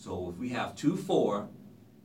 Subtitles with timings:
[0.00, 1.46] So if we have 2-4,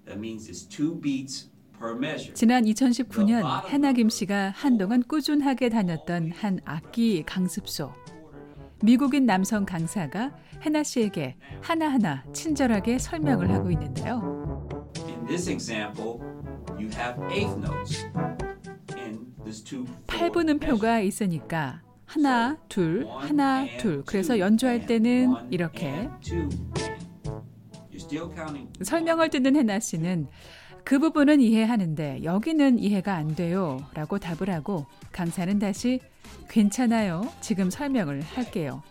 [0.05, 1.47] that means it's two beats
[1.79, 2.33] per measure.
[2.33, 7.93] 지난 2019년 해나 김 씨가 한동안 꾸준하게 다녔던 한 악기 강습소.
[8.83, 14.91] 미국인 남성 강사가 해나 씨에게 하나하나 친절하게 설명을 하고 있는데요.
[15.07, 16.19] In this example,
[16.77, 18.05] you have eighth notes
[18.97, 19.85] in this two.
[20.07, 24.03] 8분 음표가 있으니까 하나, 둘, 하나, 둘.
[24.05, 26.09] 그래서 연주할 때는 이렇게
[28.83, 30.27] 설명을 듣는 해나 씨는
[30.83, 33.83] 그 부분은 이해하는데 여기는 이해가 안 돼요.
[33.93, 35.99] 라고 답을 하고 강사는 다시
[36.49, 37.31] 괜찮아요.
[37.41, 38.83] 지금 설명을 할게요.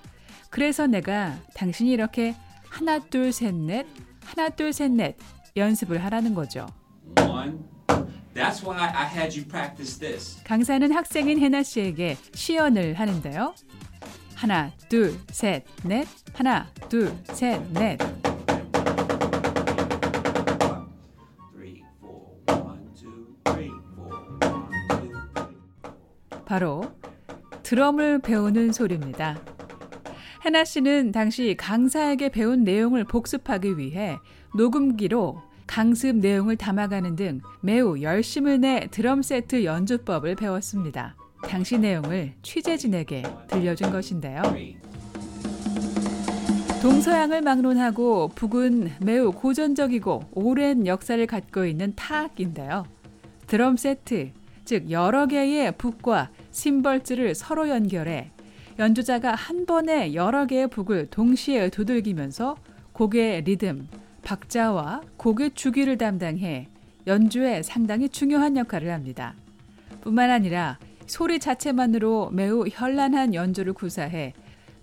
[0.50, 2.34] 그래서 내가 당신이 이렇게
[2.68, 3.86] 하나, 둘, 셋, 넷,
[4.20, 5.16] 하나, 둘, 셋, 넷
[5.56, 6.66] 연습을 하라는 거죠.
[8.34, 10.42] That's why I had you practice this.
[10.42, 13.54] 강사는 학생인 해나 씨에게 시연을 하는데요.
[14.34, 16.08] 하나, 둘, 셋, 넷.
[16.32, 17.98] 하나, 둘, 셋, 넷.
[26.54, 26.84] 바로
[27.64, 29.40] 드럼을 배우는 소리입니다.
[30.44, 34.18] 해나 씨는 당시 강사에게 배운 내용을 복습하기 위해
[34.56, 41.16] 녹음기로 강습 내용을 담아가는 등 매우 열심을 내 드럼 세트 연주법을 배웠습니다.
[41.44, 44.40] 당시 내용을 취재진에게 들려준 것인데요.
[46.82, 52.84] 동서양을 막론하고 북은 매우 고전적이고 오랜 역사를 갖고 있는 타악기인데요.
[53.48, 54.30] 드럼 세트,
[54.64, 58.30] 즉 여러 개의 북과 심벌즈를 서로 연결해
[58.78, 62.56] 연주자가 한 번에 여러 개의 북을 동시에 두들기면서
[62.92, 63.88] 곡의 리듬,
[64.22, 66.68] 박자와 곡의 주기를 담당해
[67.06, 69.34] 연주에 상당히 중요한 역할을 합니다.
[70.00, 74.32] 뿐만 아니라 소리 자체만으로 매우 현란한 연주를 구사해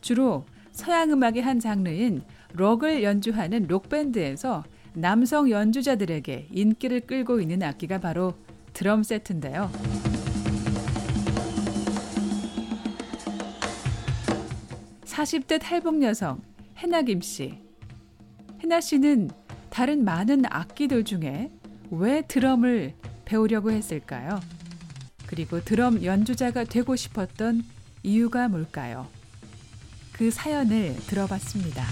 [0.01, 2.21] 주로 서양 음악의 한 장르인
[2.53, 4.63] 록을 연주하는 록밴드에서
[4.93, 8.33] 남성 연주자들에게 인기를 끌고 있는 악기가 바로
[8.73, 10.20] 드럼 세트인데요.
[15.11, 16.41] 40대 탈북 여성
[16.77, 17.59] 해나 김 씨.
[18.63, 19.29] 해나 씨는
[19.69, 21.51] 다른 많은 악기들 중에
[21.91, 22.93] 왜 드럼을
[23.25, 24.39] 배우려고 했을까요?
[25.27, 27.63] 그리고 드럼 연주자가 되고 싶었던
[28.03, 29.07] 이유가 뭘까요?
[30.13, 31.83] 그 사연을 들어봤습니다.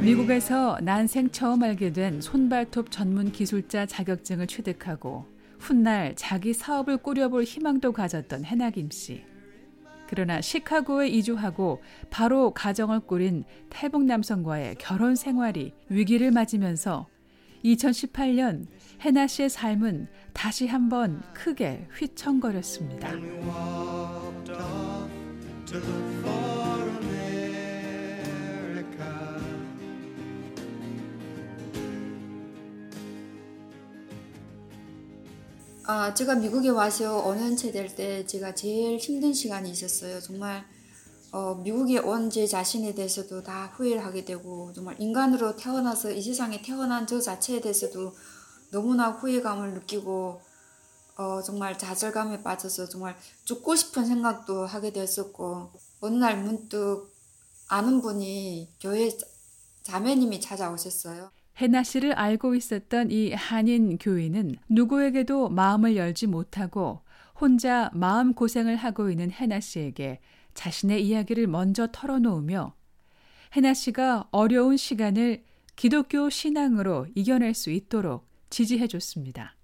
[0.00, 5.35] 미국에서 난생 처음 알게 된 손발톱 전문 기술자 자격증을 취득하고
[5.66, 9.24] 훗날 자기 사업을 꾸려볼 희망도 가졌던 해나김 씨.
[10.08, 17.08] 그러나 시카고에 이주하고 바로 가정을 꾸린 탈북 남성과의 결혼 생활이 위기를 맞으면서
[17.64, 18.66] 2018년
[19.00, 23.10] 해나 씨의 삶은 다시 한번 크게 휘청거렸습니다.
[35.86, 40.20] 아, 제가 미국에 와서 5년째 될때 제가 제일 힘든 시간이 있었어요.
[40.20, 40.64] 정말
[41.32, 46.62] 어, 미국에 온 제 자신에 대해서도 다 후회를 하게 되고 정말 인간으로 태어나서 이 세상에
[46.62, 48.14] 태어난 저 자체에 대해서도
[48.72, 50.40] 너무나 후회감을 느끼고
[51.16, 55.70] 어, 정말 좌절감에 빠져서 정말 죽고 싶은 생각도 하게 되었었고
[56.00, 57.12] 어느 날 문득
[57.68, 59.10] 아는 분이 교회
[59.84, 61.30] 자매님이 찾아오셨어요.
[61.60, 67.00] 해나 씨를 알고 있었던 이 한인 교인은 누구에게도 마음을 열지 못하고
[67.40, 70.20] 혼자 마음 고생을 하고 있는 해나 씨에게
[70.54, 72.74] 자신의 이야기를 먼저 털어놓으며
[73.54, 75.44] 해나 씨가 어려운 시간을
[75.76, 79.54] 기독교 신앙으로 이겨낼 수 있도록 지지해 줬습니다.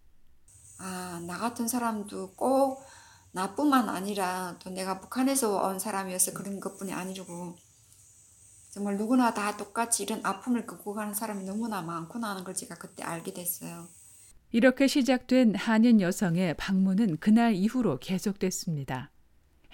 [0.78, 2.84] 아, 나 같은 사람도 꼭
[3.32, 7.56] 나뿐만 아니라 또 내가 북한에서 온 사람이어서 그런 것뿐이 아니고
[8.72, 13.02] 정말 누구나 다 똑같이 이런 아픔을 겪고 가는 사람이 너무나 많구나 하는 걸 제가 그때
[13.02, 13.86] 알게 됐어요.
[14.50, 19.10] 이렇게 시작된 한인 여성의 방문은 그날 이후로 계속됐습니다.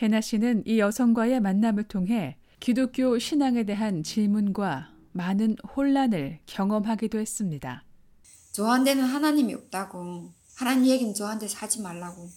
[0.03, 7.85] 해나 씨는 이 여성과의 만남을 통해 기독교 신앙에 대한 질문과 많은 혼란을 경험하기도 했습니다.
[8.51, 12.29] 저한테는 하나님이 없다고 하나님 얘기는 저한테 하지 말라고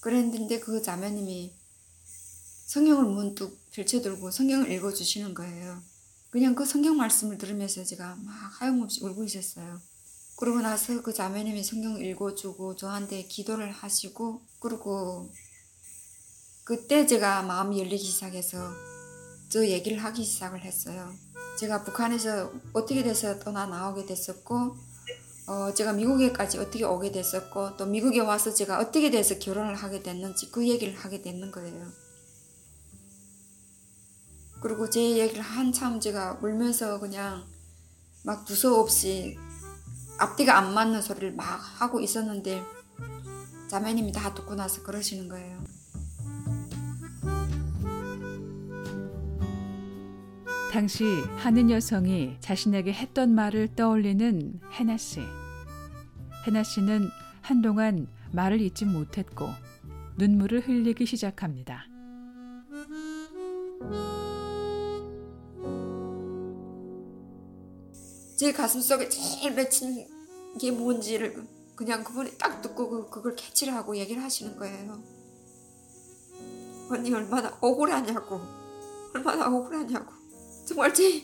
[0.00, 1.52] 그랬는데 그 자매님이
[2.64, 5.82] 성경을 문득 펼쳐들고 성경을 읽어주시는 거예요.
[6.38, 9.80] 그냥 그 성경 말씀을 들으면서 제가 막 하염없이 울고 있었어요.
[10.36, 15.32] 그러고 나서 그 자매님이 성경 읽어주고 저한테 기도를 하시고 그리고
[16.62, 18.70] 그때 제가 마음이 열리기 시작해서
[19.48, 21.12] 저 얘기를 하기 시작을 했어요.
[21.58, 24.76] 제가 북한에서 어떻게 돼서 떠나 나오게 됐었고
[25.48, 30.52] 어, 제가 미국에까지 어떻게 오게 됐었고 또 미국에 와서 제가 어떻게 돼서 결혼을 하게 됐는지
[30.52, 32.07] 그 얘기를 하게 되는 거예요.
[34.60, 37.44] 그리고 제 얘기를 한참 제가 울면서 그냥
[38.24, 39.38] 막 두서 없이
[40.18, 41.44] 앞뒤가 안 맞는 소리를 막
[41.80, 42.62] 하고 있었는데
[43.68, 45.62] 자매님이 다 듣고 나서 그러시는 거예요.
[50.72, 51.04] 당시
[51.38, 55.20] 하는 여성이 자신에게 했던 말을 떠올리는 해나 씨.
[56.46, 57.08] 해나 씨는
[57.40, 59.48] 한동안 말을 잇지 못했고
[60.18, 61.86] 눈물을 흘리기 시작합니다.
[68.38, 70.06] 제 가슴 속에 제일 맺힌
[70.60, 71.44] 게 뭔지를
[71.74, 75.02] 그냥 그분이 딱 듣고 그, 그걸 캐치를 하고 얘기를 하시는 거예요.
[76.88, 78.40] 언니 얼마나 억울하냐고
[79.12, 80.12] 얼마나 억울하냐고
[80.64, 81.20] 정말 제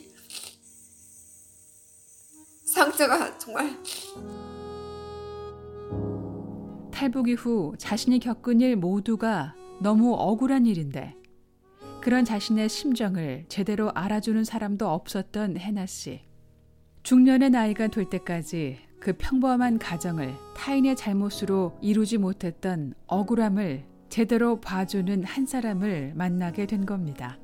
[2.65, 3.81] 상처가 정말
[6.91, 11.15] 탈북 이후 자신이 겪은 일 모두가 너무 억울한 일인데
[12.01, 16.34] 그런 자신의 심정을 제대로 알아주는 사람도 없었던 해나 씨.
[17.05, 25.45] 중년의 나이가 될 때까지 그 평범한 가정을 타인의 잘못으로 이루지 못했던 억울함을 제대로 봐주는 한
[25.45, 27.37] 사람을 만나게 된 겁니다.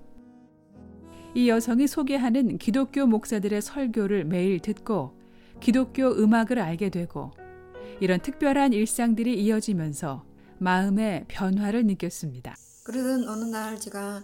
[1.36, 5.16] 이 여성이 소개하는 기독교 목사들의 설교를 매일 듣고
[5.60, 7.30] 기독교 음악을 알게 되고
[8.00, 10.26] 이런 특별한 일상들이 이어지면서
[10.58, 12.56] 마음의 변화를 느꼈습니다.
[12.84, 14.24] 그러던 어느 날 제가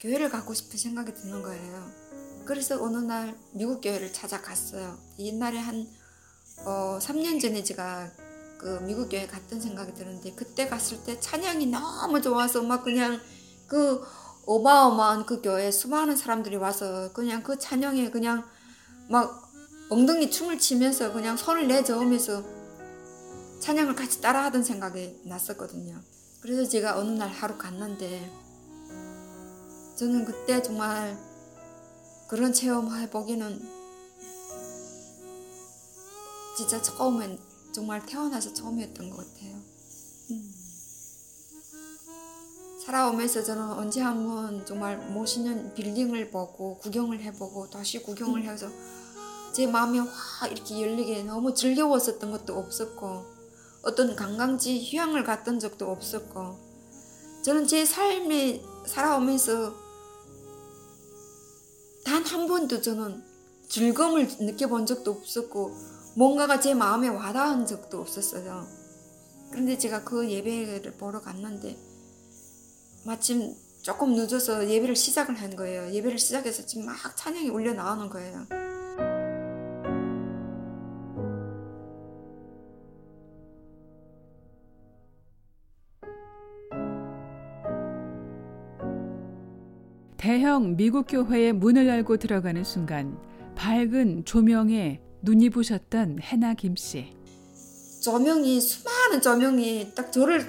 [0.00, 2.01] 교회를 가고 싶은 생각이 드는 거예요.
[2.44, 4.98] 그래서 어느 날 미국 교회를 찾아갔어요.
[5.18, 5.86] 옛날에 한
[6.64, 8.10] 어, 3년 전에 제가
[8.58, 13.20] 그 미국 교회 갔던 생각이 드는데 그때 갔을 때 찬양이 너무 좋아서 막 그냥
[13.66, 14.02] 그
[14.46, 18.44] 어마어마한 그 교회에 수많은 사람들이 와서 그냥 그 찬양에 그냥
[19.08, 19.50] 막
[19.88, 22.42] 엉덩이 춤을 치면서 그냥 손을 내저으면서
[23.60, 26.00] 찬양을 같이 따라하던 생각이 났었거든요.
[26.40, 28.30] 그래서 제가 어느 날 하루 갔는데
[29.96, 31.16] 저는 그때 정말
[32.32, 33.60] 그런 체험 해보기는
[36.56, 37.38] 진짜 처음엔
[37.72, 39.60] 정말 태어나서 처음이었던 것 같아요.
[40.30, 40.54] 음.
[42.86, 48.66] 살아오면서 저는 언제 한번 정말 멋있는 빌딩을 보고 구경을 해보고 다시 구경을 해서
[49.52, 53.26] 제 마음이 확 이렇게 열리게 너무 즐거웠었던 것도 없었고
[53.82, 56.56] 어떤 관광지 휴양을 갔던 적도 없었고
[57.44, 59.81] 저는 제 삶에 살아오면서
[62.12, 63.24] 단 한 번도 저는
[63.70, 65.74] 즐거움을 느껴본 적도 없었고
[66.14, 68.66] 뭔가가 제 마음에 와닿은 적도 없었어요.
[69.50, 71.78] 그런데 제가 그 예배를 보러 갔는데
[73.06, 75.90] 마침 조금 늦어서 예배를 시작을 한 거예요.
[75.90, 78.46] 예배를 시작해서 지금 막 찬양이 울려 나오는 거예요.
[90.52, 93.18] 대형 미국 교회의 문을 열고 들어가는 순간
[93.54, 97.16] 밝은 조명에 눈이 부셨던 해나 김 씨.
[98.02, 100.46] 조명이 수많은 조명이 딱 저를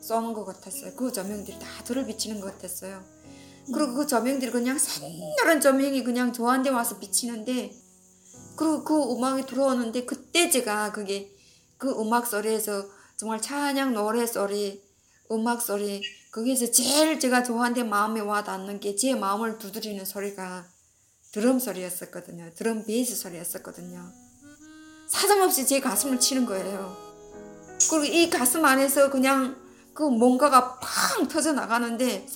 [0.00, 0.92] 쏘는 것 같았어요.
[0.96, 3.02] 그 조명들이 다 저를 비치는 것 같았어요.
[3.74, 7.74] 그리고 그 조명들이 그냥 새노란 조명이 그냥 저한테 와서 비치는데
[8.56, 11.30] 그리고 그 음악이 들어오는데 그때 제가 그게
[11.76, 12.86] 그 음악 소리에서
[13.18, 14.82] 정말 찬양 노래 소리
[15.30, 16.00] 음악 소리
[16.32, 20.64] 거기에서 제일 제가 저한테 마음에 와 닿는 게 제 마음을 두드리는 소리가
[21.30, 22.50] 드럼 소리였었거든요.
[22.54, 24.02] 드럼 베이스 소리였었거든요.
[25.08, 26.96] 사정없이 제 가슴을 치는 거예요.
[27.90, 29.56] 그리고 이 가슴 안에서 그냥
[29.92, 32.26] 그 뭔가가 팡 터져 나가는데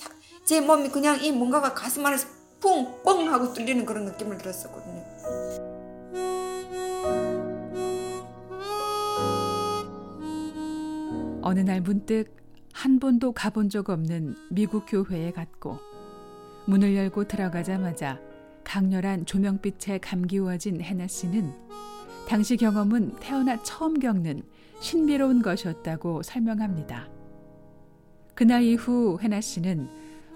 [0.45, 2.27] 제 몸이 그냥 이 뭔가가 가슴 안에서
[2.61, 5.07] 쿵, 뻥 하고 뚫리는 그런 느낌을 들었었거든요.
[11.41, 15.79] 어느 날 문득 한 번도 가본 적 없는 미국 교회에 갔고
[16.67, 18.19] 문을 열고 들어가자마자
[18.63, 21.53] 강렬한 조명빛에 감기워진 해나 씨는
[22.27, 24.43] 당시 경험은 태어나 처음 겪는
[24.81, 27.07] 신비로운 것이었다고 설명합니다.
[28.35, 29.87] 그날 이후 해나 씨는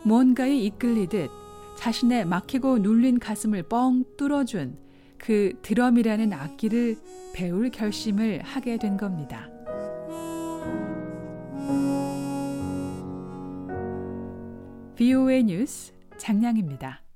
[0.03, 1.29] 뭔가에 이끌리듯
[1.77, 4.77] 자신의 막히고 눌린 가슴을 뻥 뚫어준
[5.17, 6.97] 그 드럼이라는 악기를
[7.33, 9.50] 배울 결심을 하게 된 겁니다.
[15.01, 17.01] VOA 뉴스 장량입니다.